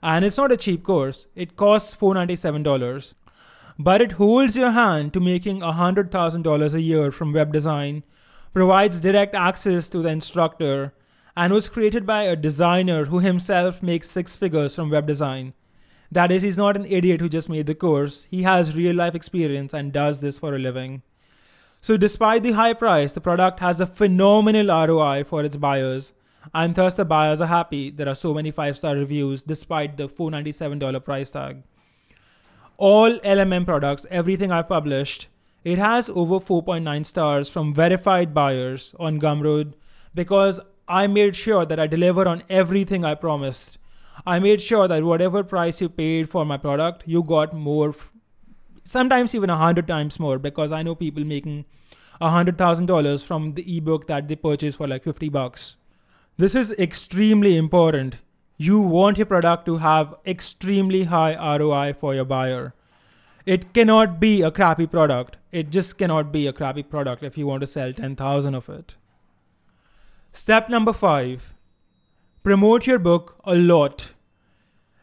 And 0.02 0.24
it's 0.24 0.36
not 0.36 0.50
a 0.50 0.56
cheap 0.56 0.82
course, 0.82 1.28
it 1.36 1.54
costs 1.54 1.94
$497. 1.94 3.14
But 3.78 4.02
it 4.02 4.12
holds 4.12 4.56
your 4.56 4.72
hand 4.72 5.12
to 5.12 5.20
making 5.20 5.60
$100,000 5.60 6.74
a 6.74 6.80
year 6.80 7.12
from 7.12 7.32
web 7.32 7.52
design 7.52 8.02
provides 8.52 9.00
direct 9.00 9.36
access 9.36 9.88
to 9.90 10.02
the 10.02 10.08
instructor, 10.08 10.92
and 11.38 11.52
was 11.52 11.68
created 11.68 12.04
by 12.04 12.24
a 12.24 12.34
designer 12.34 13.04
who 13.04 13.20
himself 13.20 13.80
makes 13.80 14.10
six 14.10 14.34
figures 14.34 14.74
from 14.74 14.90
web 14.90 15.06
design. 15.06 15.54
That 16.10 16.32
is, 16.32 16.42
he's 16.42 16.58
not 16.58 16.74
an 16.74 16.84
idiot 16.84 17.20
who 17.20 17.28
just 17.28 17.48
made 17.48 17.66
the 17.66 17.76
course, 17.76 18.26
he 18.28 18.42
has 18.42 18.74
real 18.74 18.96
life 18.96 19.14
experience 19.14 19.72
and 19.72 19.92
does 19.92 20.18
this 20.18 20.36
for 20.36 20.56
a 20.56 20.58
living. 20.58 21.02
So, 21.80 21.96
despite 21.96 22.42
the 22.42 22.52
high 22.52 22.72
price, 22.72 23.12
the 23.12 23.20
product 23.20 23.60
has 23.60 23.80
a 23.80 23.86
phenomenal 23.86 24.66
ROI 24.66 25.22
for 25.22 25.44
its 25.44 25.54
buyers, 25.54 26.12
and 26.52 26.74
thus 26.74 26.94
the 26.94 27.04
buyers 27.04 27.40
are 27.40 27.46
happy. 27.46 27.92
There 27.92 28.08
are 28.08 28.16
so 28.16 28.34
many 28.34 28.50
five 28.50 28.76
star 28.76 28.96
reviews 28.96 29.44
despite 29.44 29.96
the 29.96 30.08
$497 30.08 31.04
price 31.04 31.30
tag. 31.30 31.62
All 32.78 33.16
LMM 33.18 33.64
products, 33.64 34.06
everything 34.10 34.50
I've 34.50 34.66
published, 34.66 35.28
it 35.62 35.78
has 35.78 36.08
over 36.08 36.40
4.9 36.40 37.06
stars 37.06 37.48
from 37.48 37.72
verified 37.72 38.34
buyers 38.34 38.92
on 38.98 39.20
Gumroad 39.20 39.74
because 40.16 40.58
I 40.88 41.06
made 41.06 41.36
sure 41.36 41.66
that 41.66 41.78
I 41.78 41.86
deliver 41.86 42.26
on 42.26 42.42
everything 42.48 43.04
I 43.04 43.14
promised. 43.14 43.78
I 44.26 44.38
made 44.38 44.60
sure 44.60 44.88
that 44.88 45.04
whatever 45.04 45.44
price 45.44 45.80
you 45.80 45.88
paid 45.88 46.30
for 46.30 46.44
my 46.44 46.56
product, 46.56 47.02
you 47.06 47.22
got 47.22 47.54
more 47.54 47.94
sometimes 48.84 49.34
even 49.34 49.50
a 49.50 49.56
hundred 49.56 49.86
times 49.86 50.18
more 50.18 50.38
because 50.38 50.72
I 50.72 50.82
know 50.82 50.94
people 50.94 51.24
making 51.24 51.66
a 52.20 52.30
hundred 52.30 52.56
thousand 52.56 52.86
dollars 52.86 53.22
from 53.22 53.52
the 53.54 53.76
ebook 53.76 54.06
that 54.06 54.28
they 54.28 54.36
purchased 54.36 54.78
for 54.78 54.88
like 54.88 55.04
50 55.04 55.28
bucks. 55.28 55.76
This 56.38 56.54
is 56.54 56.70
extremely 56.72 57.56
important. 57.56 58.16
You 58.56 58.80
want 58.80 59.18
your 59.18 59.26
product 59.26 59.66
to 59.66 59.76
have 59.78 60.14
extremely 60.26 61.04
high 61.04 61.34
ROI 61.58 61.94
for 61.94 62.14
your 62.14 62.24
buyer. 62.24 62.74
It 63.44 63.72
cannot 63.72 64.18
be 64.20 64.42
a 64.42 64.50
crappy 64.50 64.86
product. 64.86 65.36
It 65.52 65.70
just 65.70 65.98
cannot 65.98 66.32
be 66.32 66.46
a 66.46 66.52
crappy 66.52 66.82
product 66.82 67.22
if 67.22 67.38
you 67.38 67.46
want 67.46 67.60
to 67.60 67.66
sell 67.66 67.92
10,000 67.92 68.54
of 68.54 68.68
it. 68.68 68.96
Step 70.32 70.68
number 70.68 70.92
five 70.92 71.54
promote 72.42 72.86
your 72.86 72.98
book 72.98 73.40
a 73.44 73.54
lot. 73.54 74.12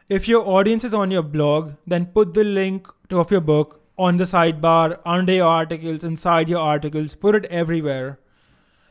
If 0.07 0.27
your 0.27 0.47
audience 0.47 0.83
is 0.83 0.93
on 0.93 1.11
your 1.11 1.23
blog, 1.23 1.73
then 1.85 2.07
put 2.07 2.33
the 2.33 2.43
link 2.43 2.87
of 3.11 3.31
your 3.31 3.41
book 3.41 3.81
on 3.97 4.17
the 4.17 4.23
sidebar, 4.23 4.99
under 5.05 5.33
your 5.33 5.47
articles, 5.47 6.03
inside 6.03 6.49
your 6.49 6.59
articles, 6.59 7.15
put 7.15 7.35
it 7.35 7.45
everywhere. 7.45 8.19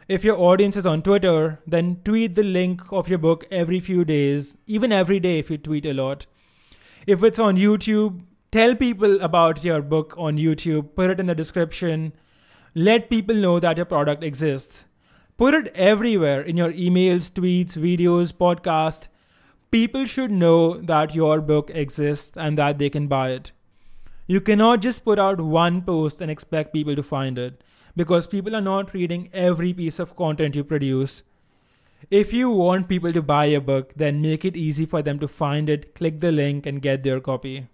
If 0.08 0.24
your 0.24 0.38
audience 0.38 0.76
is 0.76 0.86
on 0.86 1.02
Twitter, 1.02 1.60
then 1.66 2.00
tweet 2.04 2.34
the 2.34 2.42
link 2.42 2.82
of 2.92 3.08
your 3.08 3.18
book 3.18 3.46
every 3.50 3.80
few 3.80 4.04
days, 4.04 4.56
even 4.66 4.92
every 4.92 5.20
day 5.20 5.38
if 5.38 5.50
you 5.50 5.58
tweet 5.58 5.86
a 5.86 5.94
lot. 5.94 6.26
If 7.06 7.22
it's 7.22 7.38
on 7.38 7.56
YouTube, 7.56 8.20
tell 8.52 8.74
people 8.74 9.20
about 9.20 9.64
your 9.64 9.82
book 9.82 10.14
on 10.18 10.36
YouTube, 10.36 10.94
put 10.94 11.10
it 11.10 11.20
in 11.20 11.26
the 11.26 11.34
description, 11.34 12.12
let 12.74 13.08
people 13.08 13.34
know 13.34 13.60
that 13.60 13.76
your 13.76 13.86
product 13.86 14.22
exists. 14.22 14.84
Put 15.36 15.54
it 15.54 15.72
everywhere 15.74 16.42
in 16.42 16.56
your 16.56 16.72
emails, 16.72 17.30
tweets, 17.30 17.76
videos, 17.76 18.32
podcasts. 18.32 19.08
People 19.70 20.04
should 20.04 20.30
know 20.30 20.78
that 20.80 21.14
your 21.14 21.40
book 21.40 21.70
exists 21.74 22.36
and 22.36 22.56
that 22.56 22.78
they 22.78 22.88
can 22.88 23.08
buy 23.08 23.30
it. 23.30 23.50
You 24.28 24.40
cannot 24.40 24.80
just 24.80 25.04
put 25.04 25.18
out 25.18 25.40
one 25.40 25.82
post 25.82 26.20
and 26.20 26.30
expect 26.30 26.72
people 26.72 26.94
to 26.94 27.02
find 27.02 27.36
it 27.36 27.64
because 27.96 28.28
people 28.28 28.54
are 28.54 28.60
not 28.60 28.94
reading 28.94 29.28
every 29.32 29.72
piece 29.72 29.98
of 29.98 30.14
content 30.14 30.54
you 30.54 30.62
produce. 30.62 31.24
If 32.10 32.32
you 32.32 32.50
want 32.50 32.88
people 32.88 33.12
to 33.12 33.22
buy 33.22 33.46
your 33.46 33.60
book, 33.60 33.92
then 33.96 34.22
make 34.22 34.44
it 34.44 34.56
easy 34.56 34.86
for 34.86 35.02
them 35.02 35.18
to 35.18 35.26
find 35.26 35.68
it, 35.68 35.94
click 35.94 36.20
the 36.20 36.30
link, 36.30 36.64
and 36.64 36.80
get 36.80 37.02
their 37.02 37.18
copy. 37.20 37.66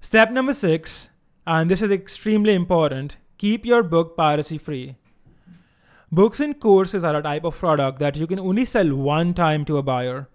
Step 0.00 0.30
number 0.30 0.54
six, 0.54 1.10
and 1.46 1.70
this 1.70 1.82
is 1.82 1.90
extremely 1.90 2.54
important 2.54 3.16
keep 3.36 3.64
your 3.64 3.82
book 3.82 4.18
piracy 4.18 4.58
free. 4.58 4.96
Books 6.12 6.40
and 6.40 6.58
courses 6.58 7.04
are 7.04 7.16
a 7.16 7.22
type 7.22 7.44
of 7.44 7.56
product 7.56 7.98
that 8.00 8.16
you 8.16 8.26
can 8.26 8.40
only 8.40 8.64
sell 8.64 8.94
one 8.94 9.32
time 9.32 9.64
to 9.66 9.76
a 9.78 9.82
buyer. 9.82 10.28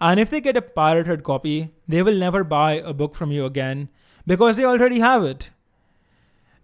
And 0.00 0.20
if 0.20 0.28
they 0.30 0.40
get 0.40 0.56
a 0.56 0.62
pirated 0.62 1.24
copy, 1.24 1.70
they 1.88 2.02
will 2.02 2.16
never 2.16 2.44
buy 2.44 2.72
a 2.72 2.92
book 2.92 3.14
from 3.14 3.32
you 3.32 3.46
again 3.46 3.88
because 4.26 4.56
they 4.56 4.64
already 4.64 5.00
have 5.00 5.24
it. 5.24 5.50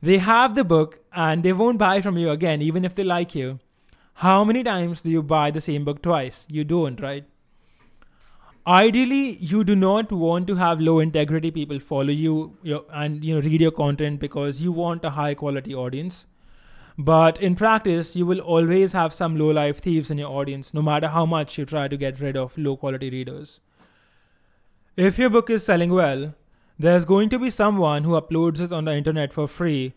They 0.03 0.19
have 0.19 0.55
the 0.55 0.65
book 0.65 0.99
and 1.13 1.43
they 1.43 1.53
won't 1.53 1.79
buy 1.79 2.01
from 2.01 2.19
you 2.19 2.31
again, 2.31 2.61
even 2.61 2.85
if 2.85 2.95
they 2.95 3.05
like 3.05 3.35
you. 3.35 3.61
How 4.15 4.45
many 4.45 4.63
times 4.63 5.03
do 5.03 5.11
you 5.11 5.23
buy 5.23 5.51
the 5.51 5.61
same 5.61 5.85
book 5.85 6.03
twice? 6.03 6.47
You 6.49 6.65
don't, 6.65 7.01
right? 7.01 7.25
ideally 8.67 9.37
you 9.37 9.65
do 9.65 9.75
not 9.75 10.13
want 10.13 10.47
to 10.47 10.55
have 10.55 10.81
low 10.81 10.99
integrity 11.01 11.51
people 11.51 11.81
follow 11.81 12.11
you 12.11 12.35
and 12.93 13.25
you 13.25 13.35
know 13.35 13.41
read 13.41 13.61
your 13.61 13.71
content 13.71 14.21
because 14.21 14.61
you 14.61 14.71
want 14.71 15.05
a 15.05 15.11
high 15.11 15.35
quality 15.35 15.75
audience 15.75 16.27
but 17.09 17.41
in 17.49 17.57
practice 17.61 18.15
you 18.21 18.27
will 18.31 18.41
always 18.55 18.93
have 18.93 19.15
some 19.19 19.37
low 19.43 19.51
life 19.59 19.81
thieves 19.87 20.11
in 20.11 20.19
your 20.23 20.31
audience 20.41 20.73
no 20.79 20.83
matter 20.89 21.09
how 21.09 21.25
much 21.35 21.57
you 21.59 21.65
try 21.65 21.87
to 21.89 21.97
get 21.97 22.21
rid 22.21 22.37
of 22.37 22.59
low 22.59 22.77
quality 22.77 23.11
readers 23.11 23.61
if 24.97 25.19
your 25.19 25.31
book 25.31 25.51
is 25.51 25.65
selling 25.65 25.95
well 26.01 26.35
there's 26.79 27.05
going 27.05 27.29
to 27.29 27.39
be 27.39 27.51
someone 27.51 28.05
who 28.05 28.21
uploads 28.21 28.61
it 28.61 28.73
on 28.73 28.85
the 28.85 28.97
internet 29.03 29.33
for 29.33 29.47
free 29.47 29.95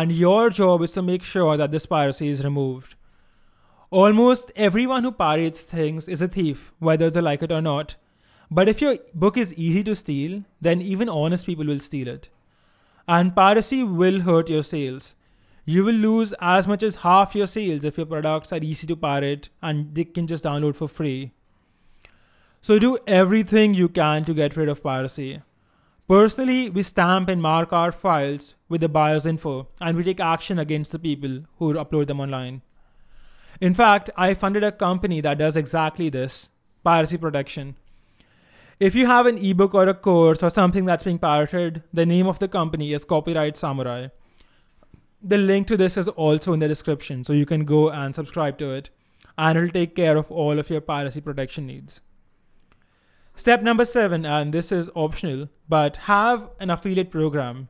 and 0.00 0.12
your 0.12 0.48
job 0.50 0.82
is 0.82 0.92
to 0.92 1.02
make 1.02 1.22
sure 1.22 1.56
that 1.56 1.70
this 1.70 1.86
piracy 1.86 2.28
is 2.28 2.44
removed 2.44 2.96
Almost 3.92 4.52
everyone 4.56 5.04
who 5.04 5.12
pirates 5.12 5.60
things 5.60 6.08
is 6.08 6.22
a 6.22 6.26
thief, 6.26 6.72
whether 6.78 7.10
they 7.10 7.20
like 7.20 7.42
it 7.42 7.52
or 7.52 7.60
not. 7.60 7.96
But 8.50 8.66
if 8.66 8.80
your 8.80 8.96
book 9.12 9.36
is 9.36 9.52
easy 9.52 9.84
to 9.84 9.94
steal, 9.94 10.44
then 10.62 10.80
even 10.80 11.10
honest 11.10 11.44
people 11.44 11.66
will 11.66 11.78
steal 11.78 12.08
it. 12.08 12.30
And 13.06 13.36
piracy 13.36 13.84
will 13.84 14.20
hurt 14.20 14.48
your 14.48 14.62
sales. 14.62 15.14
You 15.64 15.84
will 15.84 15.94
lose 15.94 16.34
as 16.40 16.66
much 16.66 16.82
as 16.82 16.96
half 16.96 17.36
your 17.36 17.46
sales 17.46 17.84
if 17.84 17.96
your 17.96 18.06
products 18.06 18.52
are 18.52 18.58
easy 18.58 18.86
to 18.88 18.96
pirate 18.96 19.48
and 19.62 19.94
they 19.94 20.04
can 20.04 20.26
just 20.26 20.44
download 20.44 20.74
for 20.74 20.88
free. 20.88 21.32
So 22.60 22.78
do 22.78 22.98
everything 23.06 23.74
you 23.74 23.88
can 23.88 24.24
to 24.24 24.34
get 24.34 24.56
rid 24.56 24.68
of 24.68 24.82
piracy. 24.82 25.40
Personally, 26.08 26.68
we 26.68 26.82
stamp 26.82 27.28
and 27.28 27.40
mark 27.40 27.72
our 27.72 27.92
files 27.92 28.54
with 28.68 28.80
the 28.80 28.88
buyer's 28.88 29.24
info 29.24 29.68
and 29.80 29.96
we 29.96 30.02
take 30.02 30.20
action 30.20 30.58
against 30.58 30.90
the 30.90 30.98
people 30.98 31.42
who 31.58 31.74
upload 31.74 32.08
them 32.08 32.20
online. 32.20 32.62
In 33.60 33.72
fact, 33.72 34.10
I 34.16 34.34
funded 34.34 34.64
a 34.64 34.72
company 34.72 35.20
that 35.20 35.38
does 35.38 35.56
exactly 35.56 36.08
this 36.08 36.50
piracy 36.82 37.16
protection. 37.16 37.76
If 38.80 38.96
you 38.96 39.06
have 39.06 39.26
an 39.26 39.38
ebook 39.38 39.74
or 39.74 39.86
a 39.86 39.94
course 39.94 40.42
or 40.42 40.50
something 40.50 40.86
that's 40.86 41.04
being 41.04 41.20
pirated, 41.20 41.84
the 41.92 42.04
name 42.04 42.26
of 42.26 42.40
the 42.40 42.48
company 42.48 42.92
is 42.92 43.04
Copyright 43.04 43.56
Samurai. 43.56 44.08
The 45.22 45.38
link 45.38 45.68
to 45.68 45.76
this 45.76 45.96
is 45.96 46.08
also 46.08 46.52
in 46.52 46.60
the 46.60 46.68
description, 46.68 47.22
so 47.22 47.32
you 47.32 47.46
can 47.46 47.64
go 47.64 47.90
and 47.90 48.14
subscribe 48.14 48.58
to 48.58 48.72
it, 48.72 48.90
and 49.38 49.56
it'll 49.56 49.70
take 49.70 49.94
care 49.94 50.16
of 50.16 50.32
all 50.32 50.58
of 50.58 50.68
your 50.68 50.80
piracy 50.80 51.20
protection 51.20 51.66
needs. 51.66 52.00
Step 53.36 53.62
number 53.62 53.84
seven, 53.84 54.26
and 54.26 54.52
this 54.52 54.72
is 54.72 54.90
optional, 54.94 55.48
but 55.68 55.96
have 56.08 56.50
an 56.58 56.70
affiliate 56.70 57.10
program. 57.10 57.68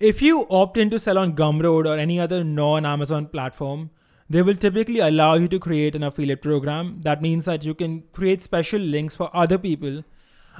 If 0.00 0.20
you 0.20 0.46
opt 0.50 0.76
in 0.76 0.90
to 0.90 0.98
sell 0.98 1.18
on 1.18 1.34
Gumroad 1.34 1.86
or 1.86 1.96
any 1.96 2.20
other 2.20 2.44
non 2.44 2.84
Amazon 2.84 3.28
platform, 3.28 3.90
they 4.28 4.42
will 4.42 4.56
typically 4.56 4.98
allow 4.98 5.34
you 5.34 5.48
to 5.48 5.58
create 5.58 5.94
an 5.94 6.02
affiliate 6.02 6.42
program. 6.42 7.00
That 7.02 7.22
means 7.22 7.44
that 7.44 7.64
you 7.64 7.74
can 7.74 8.02
create 8.12 8.42
special 8.42 8.80
links 8.80 9.14
for 9.14 9.34
other 9.34 9.56
people 9.56 10.02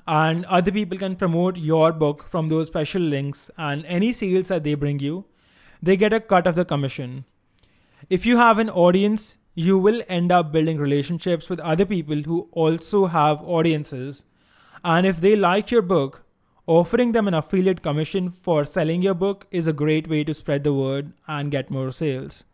and 0.06 0.44
other 0.46 0.70
people 0.70 0.98
can 0.98 1.16
promote 1.16 1.56
your 1.56 1.92
book 1.92 2.26
from 2.28 2.48
those 2.48 2.66
special 2.66 3.02
links 3.02 3.50
and 3.56 3.84
any 3.86 4.12
sales 4.12 4.48
that 4.48 4.64
they 4.64 4.74
bring 4.74 4.98
you, 4.98 5.24
they 5.82 5.96
get 5.96 6.12
a 6.12 6.20
cut 6.20 6.46
of 6.46 6.54
the 6.54 6.64
commission. 6.64 7.24
If 8.10 8.26
you 8.26 8.36
have 8.36 8.58
an 8.58 8.70
audience, 8.70 9.36
you 9.54 9.78
will 9.78 10.02
end 10.08 10.30
up 10.30 10.52
building 10.52 10.78
relationships 10.78 11.48
with 11.48 11.60
other 11.60 11.86
people 11.86 12.22
who 12.22 12.48
also 12.52 13.06
have 13.06 13.42
audiences. 13.42 14.24
And 14.84 15.06
if 15.06 15.20
they 15.20 15.34
like 15.34 15.70
your 15.70 15.82
book, 15.82 16.24
offering 16.66 17.12
them 17.12 17.26
an 17.26 17.34
affiliate 17.34 17.82
commission 17.82 18.30
for 18.30 18.64
selling 18.64 19.02
your 19.02 19.14
book 19.14 19.46
is 19.50 19.66
a 19.66 19.72
great 19.72 20.08
way 20.08 20.24
to 20.24 20.34
spread 20.34 20.62
the 20.62 20.74
word 20.74 21.12
and 21.26 21.50
get 21.50 21.70
more 21.70 21.90
sales. 21.90 22.44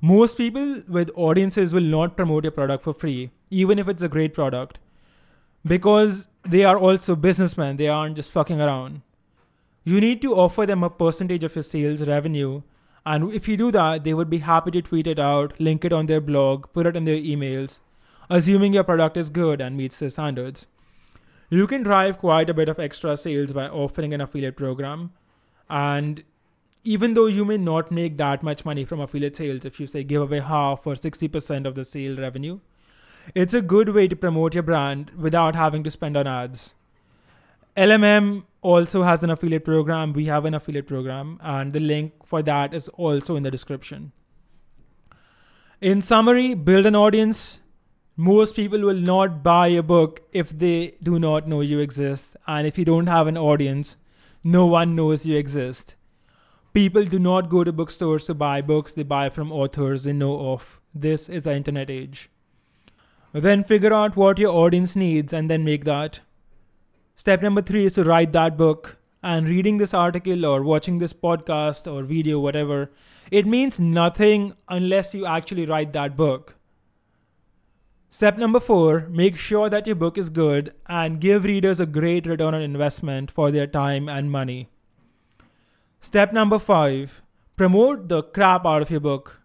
Most 0.00 0.36
people 0.36 0.82
with 0.88 1.10
audiences 1.14 1.72
will 1.72 1.80
not 1.80 2.16
promote 2.16 2.44
your 2.44 2.50
product 2.50 2.84
for 2.84 2.92
free, 2.92 3.30
even 3.50 3.78
if 3.78 3.88
it's 3.88 4.02
a 4.02 4.08
great 4.08 4.34
product, 4.34 4.80
because 5.64 6.28
they 6.44 6.64
are 6.64 6.78
also 6.78 7.16
businessmen. 7.16 7.76
They 7.76 7.88
aren't 7.88 8.16
just 8.16 8.32
fucking 8.32 8.60
around. 8.60 9.02
You 9.84 10.00
need 10.00 10.22
to 10.22 10.34
offer 10.34 10.66
them 10.66 10.82
a 10.82 10.90
percentage 10.90 11.44
of 11.44 11.54
your 11.54 11.62
sales 11.62 12.02
revenue. 12.02 12.62
And 13.04 13.32
if 13.32 13.48
you 13.48 13.56
do 13.56 13.70
that, 13.72 14.04
they 14.04 14.14
would 14.14 14.30
be 14.30 14.38
happy 14.38 14.70
to 14.72 14.82
tweet 14.82 15.06
it 15.06 15.18
out, 15.18 15.58
link 15.60 15.84
it 15.84 15.92
on 15.92 16.06
their 16.06 16.20
blog, 16.20 16.66
put 16.72 16.86
it 16.86 16.96
in 16.96 17.04
their 17.04 17.16
emails, 17.16 17.80
assuming 18.30 18.74
your 18.74 18.84
product 18.84 19.16
is 19.16 19.28
good 19.28 19.60
and 19.60 19.76
meets 19.76 19.98
their 19.98 20.10
standards. 20.10 20.66
You 21.50 21.66
can 21.66 21.82
drive 21.82 22.18
quite 22.18 22.48
a 22.48 22.54
bit 22.54 22.68
of 22.68 22.78
extra 22.78 23.16
sales 23.16 23.52
by 23.52 23.68
offering 23.68 24.14
an 24.14 24.20
affiliate 24.20 24.56
program. 24.56 25.12
And 25.68 26.22
even 26.84 27.14
though 27.14 27.26
you 27.26 27.44
may 27.44 27.58
not 27.58 27.90
make 27.90 28.16
that 28.18 28.42
much 28.42 28.64
money 28.64 28.84
from 28.84 29.00
affiliate 29.00 29.36
sales 29.36 29.64
if 29.64 29.78
you 29.78 29.86
say 29.86 30.02
give 30.02 30.22
away 30.22 30.40
half 30.40 30.86
or 30.86 30.94
60% 30.94 31.66
of 31.66 31.74
the 31.74 31.84
sale 31.84 32.16
revenue 32.16 32.58
it's 33.34 33.54
a 33.54 33.62
good 33.62 33.90
way 33.90 34.08
to 34.08 34.16
promote 34.16 34.54
your 34.54 34.62
brand 34.62 35.10
without 35.16 35.54
having 35.54 35.82
to 35.84 35.90
spend 35.90 36.16
on 36.16 36.26
ads. 36.26 36.74
Lmm 37.76 38.44
also 38.60 39.02
has 39.02 39.22
an 39.22 39.30
affiliate 39.30 39.64
program. 39.64 40.12
We 40.12 40.26
have 40.26 40.44
an 40.44 40.54
affiliate 40.54 40.86
program 40.86 41.38
and 41.42 41.72
the 41.72 41.80
link 41.80 42.12
for 42.24 42.42
that 42.42 42.74
is 42.74 42.88
also 42.88 43.36
in 43.36 43.42
the 43.42 43.50
description. 43.50 44.12
In 45.80 46.00
summary 46.00 46.54
build 46.54 46.86
an 46.86 46.94
audience. 46.94 47.58
Most 48.14 48.54
people 48.54 48.80
will 48.80 49.00
not 49.00 49.42
buy 49.42 49.68
a 49.68 49.82
book 49.82 50.20
if 50.32 50.50
they 50.50 50.94
do 51.02 51.18
not 51.18 51.48
know 51.48 51.62
you 51.62 51.80
exist 51.80 52.36
and 52.46 52.66
if 52.66 52.76
you 52.76 52.84
don't 52.84 53.06
have 53.06 53.26
an 53.26 53.38
audience 53.38 53.96
no 54.44 54.66
one 54.66 54.94
knows 54.96 55.24
you 55.24 55.36
exist. 55.36 55.94
People 56.72 57.04
do 57.04 57.18
not 57.18 57.48
go 57.48 57.62
to 57.64 57.72
bookstores 57.72 58.26
to 58.26 58.34
buy 58.34 58.60
books, 58.60 58.94
they 58.94 59.02
buy 59.02 59.28
from 59.28 59.52
authors 59.52 60.04
they 60.04 60.12
know 60.12 60.52
of. 60.52 60.80
This 60.94 61.28
is 61.28 61.44
the 61.44 61.54
internet 61.54 61.90
age. 61.90 62.30
Then 63.32 63.64
figure 63.64 63.92
out 63.92 64.16
what 64.16 64.38
your 64.38 64.54
audience 64.54 64.94
needs 64.94 65.32
and 65.32 65.50
then 65.50 65.64
make 65.64 65.84
that. 65.84 66.20
Step 67.16 67.42
number 67.42 67.62
three 67.62 67.86
is 67.86 67.94
to 67.94 68.04
write 68.04 68.32
that 68.32 68.56
book. 68.56 68.96
And 69.22 69.48
reading 69.48 69.78
this 69.78 69.94
article 69.94 70.44
or 70.44 70.62
watching 70.62 70.98
this 70.98 71.12
podcast 71.12 71.90
or 71.90 72.02
video, 72.02 72.40
whatever, 72.40 72.90
it 73.30 73.46
means 73.46 73.78
nothing 73.78 74.54
unless 74.68 75.14
you 75.14 75.24
actually 75.24 75.64
write 75.64 75.92
that 75.94 76.16
book. 76.16 76.56
Step 78.10 78.36
number 78.36 78.60
four 78.60 79.08
make 79.08 79.36
sure 79.36 79.70
that 79.70 79.86
your 79.86 79.96
book 79.96 80.18
is 80.18 80.28
good 80.28 80.74
and 80.86 81.18
give 81.18 81.44
readers 81.44 81.80
a 81.80 81.86
great 81.86 82.26
return 82.26 82.52
on 82.52 82.60
investment 82.60 83.30
for 83.30 83.50
their 83.50 83.66
time 83.66 84.06
and 84.06 84.30
money. 84.30 84.68
Step 86.02 86.30
number 86.30 86.58
five 86.58 87.22
promote 87.56 88.08
the 88.08 88.22
crap 88.22 88.66
out 88.66 88.82
of 88.82 88.90
your 88.90 89.00
book. 89.00 89.40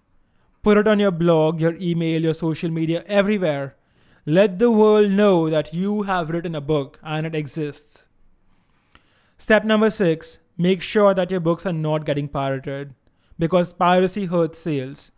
Put 0.64 0.76
it 0.76 0.86
on 0.86 1.00
your 1.00 1.12
blog, 1.12 1.62
your 1.62 1.78
email, 1.80 2.22
your 2.22 2.34
social 2.34 2.70
media, 2.70 3.06
everywhere. 3.08 3.77
Let 4.30 4.60
the 4.60 4.70
world 4.70 5.12
know 5.12 5.50
that 5.50 5.74
you 5.74 6.02
have 6.02 6.32
written 6.32 6.54
a 6.54 6.60
book 6.60 7.00
and 7.02 7.26
it 7.26 7.34
exists. 7.34 8.04
Step 9.38 9.64
number 9.64 9.90
six 9.90 10.40
make 10.58 10.82
sure 10.82 11.14
that 11.14 11.32
your 11.32 11.40
books 11.40 11.66
are 11.66 11.72
not 11.72 12.04
getting 12.04 12.28
pirated 12.28 12.94
because 13.40 13.72
piracy 13.72 14.26
hurts 14.26 14.60
sales. 14.60 15.12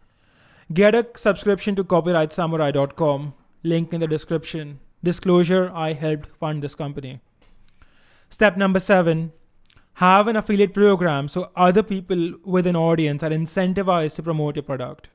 Get 0.72 0.94
a 0.94 1.08
subscription 1.16 1.76
to 1.78 1.84
copyrightsamurai.com 1.84 3.34
link 3.64 3.94
in 3.94 4.00
the 4.00 4.08
description. 4.08 4.80
Disclosure 5.04 5.72
I 5.74 5.94
helped 5.94 6.30
fund 6.40 6.62
this 6.62 6.76
company. 6.76 7.20
Step 8.30 8.58
number 8.58 8.80
seven 8.80 9.32
have 9.94 10.28
an 10.28 10.36
affiliate 10.36 10.76
program 10.76 11.28
so 11.28 11.50
other 11.56 11.82
people 11.82 12.34
with 12.46 12.68
an 12.68 12.76
audience 12.76 13.24
are 13.24 13.32
incentivized 13.32 14.18
to 14.18 14.22
promote 14.22 14.56
your 14.56 14.62
product. 14.62 15.10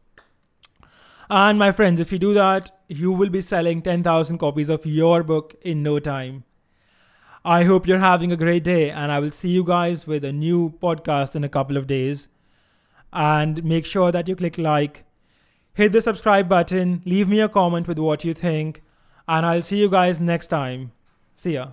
And 1.30 1.60
my 1.60 1.70
friends, 1.70 2.00
if 2.00 2.10
you 2.10 2.18
do 2.18 2.34
that, 2.34 2.73
you 2.88 3.12
will 3.12 3.30
be 3.30 3.40
selling 3.40 3.82
10,000 3.82 4.38
copies 4.38 4.68
of 4.68 4.84
your 4.86 5.22
book 5.22 5.54
in 5.62 5.82
no 5.82 5.98
time. 5.98 6.44
I 7.44 7.64
hope 7.64 7.86
you're 7.86 7.98
having 7.98 8.32
a 8.32 8.36
great 8.36 8.64
day, 8.64 8.90
and 8.90 9.12
I 9.12 9.18
will 9.20 9.30
see 9.30 9.50
you 9.50 9.64
guys 9.64 10.06
with 10.06 10.24
a 10.24 10.32
new 10.32 10.70
podcast 10.82 11.34
in 11.34 11.44
a 11.44 11.48
couple 11.48 11.76
of 11.76 11.86
days. 11.86 12.28
And 13.12 13.62
make 13.62 13.84
sure 13.84 14.10
that 14.10 14.28
you 14.28 14.34
click 14.34 14.58
like, 14.58 15.04
hit 15.74 15.92
the 15.92 16.02
subscribe 16.02 16.48
button, 16.48 17.02
leave 17.04 17.28
me 17.28 17.40
a 17.40 17.48
comment 17.48 17.86
with 17.86 17.98
what 17.98 18.24
you 18.24 18.34
think, 18.34 18.82
and 19.28 19.46
I'll 19.46 19.62
see 19.62 19.78
you 19.78 19.88
guys 19.88 20.20
next 20.20 20.48
time. 20.48 20.92
See 21.36 21.54
ya. 21.54 21.68